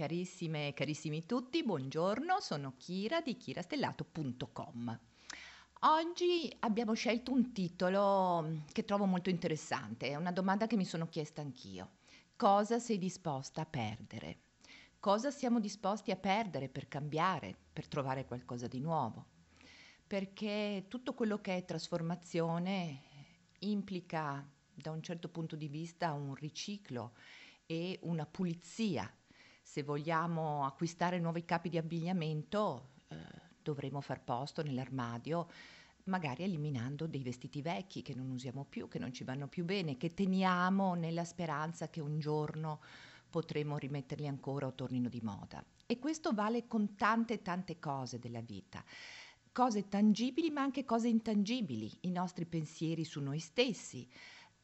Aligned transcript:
Carissime 0.00 0.68
e 0.68 0.72
carissimi 0.72 1.26
tutti, 1.26 1.62
buongiorno, 1.62 2.40
sono 2.40 2.72
Kira 2.78 3.20
di 3.20 3.36
kirastellato.com. 3.36 4.98
Oggi 5.80 6.56
abbiamo 6.60 6.94
scelto 6.94 7.32
un 7.32 7.52
titolo 7.52 8.62
che 8.72 8.86
trovo 8.86 9.04
molto 9.04 9.28
interessante, 9.28 10.08
è 10.08 10.14
una 10.14 10.32
domanda 10.32 10.66
che 10.66 10.76
mi 10.76 10.86
sono 10.86 11.06
chiesta 11.06 11.42
anch'io. 11.42 11.96
Cosa 12.34 12.78
sei 12.78 12.96
disposta 12.96 13.60
a 13.60 13.66
perdere? 13.66 14.38
Cosa 14.98 15.30
siamo 15.30 15.60
disposti 15.60 16.10
a 16.10 16.16
perdere 16.16 16.70
per 16.70 16.88
cambiare, 16.88 17.54
per 17.70 17.86
trovare 17.86 18.24
qualcosa 18.24 18.66
di 18.68 18.80
nuovo? 18.80 19.26
Perché 20.06 20.86
tutto 20.88 21.12
quello 21.12 21.42
che 21.42 21.58
è 21.58 21.64
trasformazione 21.66 23.02
implica 23.58 24.50
da 24.72 24.92
un 24.92 25.02
certo 25.02 25.28
punto 25.28 25.56
di 25.56 25.68
vista 25.68 26.14
un 26.14 26.34
riciclo 26.34 27.12
e 27.66 27.98
una 28.04 28.24
pulizia 28.24 29.14
se 29.70 29.84
vogliamo 29.84 30.64
acquistare 30.64 31.20
nuovi 31.20 31.44
capi 31.44 31.68
di 31.68 31.78
abbigliamento 31.78 32.88
eh, 33.06 33.16
dovremo 33.62 34.00
far 34.00 34.20
posto 34.20 34.64
nell'armadio 34.64 35.46
magari 36.04 36.42
eliminando 36.42 37.06
dei 37.06 37.22
vestiti 37.22 37.62
vecchi 37.62 38.02
che 38.02 38.12
non 38.12 38.30
usiamo 38.30 38.66
più, 38.68 38.88
che 38.88 38.98
non 38.98 39.12
ci 39.12 39.22
vanno 39.22 39.46
più 39.46 39.64
bene, 39.64 39.96
che 39.96 40.12
teniamo 40.12 40.94
nella 40.94 41.22
speranza 41.22 41.88
che 41.88 42.00
un 42.00 42.18
giorno 42.18 42.80
potremo 43.30 43.78
rimetterli 43.78 44.26
ancora 44.26 44.66
o 44.66 44.74
tornino 44.74 45.08
di 45.08 45.20
moda. 45.22 45.64
E 45.86 46.00
questo 46.00 46.32
vale 46.32 46.66
con 46.66 46.96
tante 46.96 47.40
tante 47.40 47.78
cose 47.78 48.18
della 48.18 48.40
vita, 48.40 48.82
cose 49.52 49.88
tangibili 49.88 50.50
ma 50.50 50.62
anche 50.62 50.84
cose 50.84 51.06
intangibili, 51.06 51.96
i 52.00 52.10
nostri 52.10 52.44
pensieri 52.44 53.04
su 53.04 53.20
noi 53.20 53.38
stessi, 53.38 54.08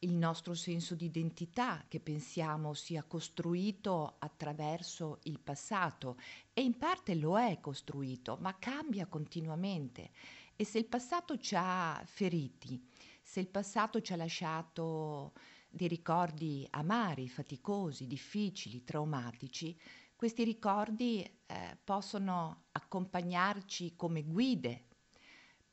il 0.00 0.12
nostro 0.12 0.54
senso 0.54 0.94
di 0.94 1.06
identità 1.06 1.84
che 1.88 2.00
pensiamo 2.00 2.74
sia 2.74 3.02
costruito 3.02 4.16
attraverso 4.18 5.20
il 5.22 5.40
passato 5.40 6.18
e 6.52 6.62
in 6.62 6.76
parte 6.76 7.14
lo 7.14 7.38
è 7.38 7.58
costruito, 7.60 8.36
ma 8.40 8.58
cambia 8.58 9.06
continuamente. 9.06 10.10
E 10.54 10.64
se 10.64 10.78
il 10.78 10.86
passato 10.86 11.38
ci 11.38 11.54
ha 11.56 12.02
feriti, 12.04 12.82
se 13.22 13.40
il 13.40 13.48
passato 13.48 14.00
ci 14.02 14.12
ha 14.12 14.16
lasciato 14.16 15.32
dei 15.68 15.88
ricordi 15.88 16.66
amari, 16.70 17.28
faticosi, 17.28 18.06
difficili, 18.06 18.84
traumatici, 18.84 19.78
questi 20.14 20.44
ricordi 20.44 21.22
eh, 21.22 21.78
possono 21.82 22.64
accompagnarci 22.72 23.94
come 23.96 24.22
guide 24.24 24.84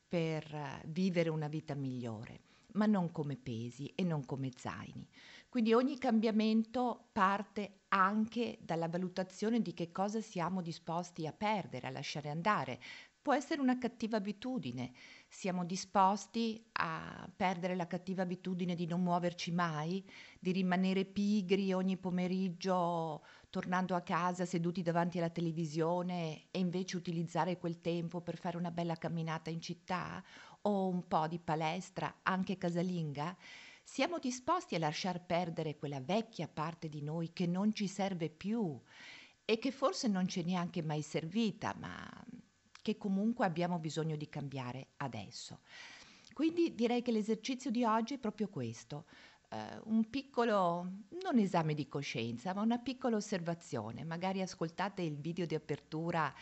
per 0.08 0.82
vivere 0.86 1.30
una 1.30 1.48
vita 1.48 1.76
migliore 1.76 2.52
ma 2.74 2.86
non 2.86 3.12
come 3.12 3.38
pesi 3.38 3.88
e 3.96 4.04
non 4.04 4.26
come 4.26 4.52
zaini. 4.56 5.08
Quindi 5.50 5.74
ogni 5.74 5.98
cambiamento 5.98 7.10
parte 7.12 7.84
anche 7.90 8.58
dalla 8.62 8.88
valutazione 8.88 9.62
di 9.62 9.74
che 9.74 9.92
cosa 9.92 10.22
siamo 10.22 10.62
disposti 10.62 11.28
a 11.28 11.34
perdere, 11.34 11.88
a 11.88 11.92
lasciare 11.92 12.30
andare. 12.30 12.80
Può 13.24 13.34
essere 13.34 13.62
una 13.62 13.78
cattiva 13.78 14.18
abitudine, 14.18 14.92
siamo 15.30 15.64
disposti 15.64 16.62
a 16.74 17.26
perdere 17.34 17.74
la 17.74 17.88
cattiva 17.88 18.24
abitudine 18.24 18.76
di 18.76 18.86
non 18.86 19.02
muoverci 19.02 19.50
mai, 19.54 20.06
di 20.38 20.52
rimanere 20.52 21.06
pigri 21.06 21.72
ogni 21.72 21.96
pomeriggio 21.96 23.24
tornando 23.50 23.96
a 23.96 24.02
casa 24.02 24.44
seduti 24.44 24.82
davanti 24.82 25.20
alla 25.20 25.30
televisione 25.30 26.48
e 26.52 26.60
invece 26.60 26.98
utilizzare 26.98 27.58
quel 27.58 27.80
tempo 27.80 28.20
per 28.20 28.38
fare 28.38 28.58
una 28.58 28.72
bella 28.72 28.98
camminata 28.98 29.50
in 29.50 29.62
città 29.62 30.22
o 30.64 30.90
un 30.90 31.08
po' 31.08 31.28
di 31.30 31.40
palestra, 31.40 32.20
anche 32.24 32.58
casalinga, 32.58 33.38
siamo 33.82 34.20
disposti 34.20 34.76
a 34.76 34.80
lasciar 34.80 35.26
perdere 35.26 35.78
quella 35.78 36.02
vecchia 36.02 36.50
parte 36.50 36.90
di 36.90 37.02
noi 37.02 37.32
che 37.32 37.48
non 37.48 37.74
ci 37.74 37.88
serve 37.88 38.30
più 38.30 38.78
e 39.46 39.58
che 39.60 39.72
forse 39.72 40.10
non 40.10 40.28
ci 40.28 40.42
è 40.42 40.44
neanche 40.44 40.82
mai 40.82 41.02
servita, 41.02 41.74
ma 41.80 42.23
che 42.84 42.98
comunque 42.98 43.48
abbiamo 43.48 43.80
bisogno 43.80 44.16
di 44.16 44.30
cambiare 44.30 44.90
adesso. 44.98 45.62
Quindi 46.34 46.76
direi 46.76 47.02
che 47.02 47.12
l'esercizio 47.12 47.72
di 47.72 47.84
oggi 47.84 48.16
è 48.16 48.18
proprio 48.20 48.50
questo, 48.50 49.06
uh, 49.50 49.90
un 49.90 50.10
piccolo, 50.10 50.92
non 51.24 51.40
esame 51.40 51.74
di 51.74 51.88
coscienza, 51.88 52.54
ma 52.54 52.62
una 52.62 52.80
piccola 52.80 53.16
osservazione. 53.16 54.04
Magari 54.04 54.42
ascoltate 54.42 55.02
il 55.02 55.18
video 55.18 55.46
di 55.46 55.56
apertura 55.56 56.34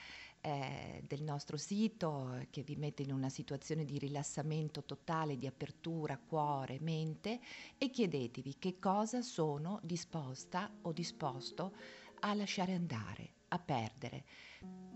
eh, 0.41 1.03
del 1.05 1.21
nostro 1.21 1.55
sito 1.55 2.47
che 2.49 2.63
vi 2.63 2.75
mette 2.75 3.03
in 3.03 3.13
una 3.13 3.29
situazione 3.29 3.85
di 3.85 3.99
rilassamento 3.99 4.83
totale, 4.83 5.37
di 5.37 5.45
apertura, 5.45 6.17
cuore, 6.17 6.79
mente 6.81 7.39
e 7.77 7.91
chiedetevi 7.91 8.55
che 8.57 8.79
cosa 8.79 9.21
sono 9.21 9.79
disposta 9.83 10.71
o 10.81 10.91
disposto 10.91 11.73
a 12.21 12.33
lasciare 12.33 12.73
andare, 12.73 13.33
a 13.53 13.59
perdere, 13.59 14.23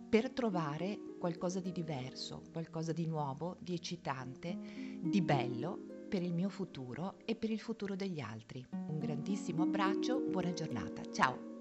per 0.09 0.31
trovare 0.31 0.99
qualcosa 1.19 1.59
di 1.59 1.71
diverso, 1.71 2.43
qualcosa 2.51 2.93
di 2.93 3.05
nuovo, 3.05 3.57
di 3.59 3.73
eccitante, 3.73 4.57
di 5.01 5.21
bello 5.21 6.05
per 6.07 6.21
il 6.21 6.33
mio 6.33 6.49
futuro 6.49 7.17
e 7.25 7.35
per 7.35 7.49
il 7.49 7.59
futuro 7.59 7.95
degli 7.95 8.19
altri. 8.19 8.65
Un 8.71 8.99
grandissimo 8.99 9.63
abbraccio, 9.63 10.19
buona 10.19 10.53
giornata, 10.53 11.01
ciao! 11.11 11.54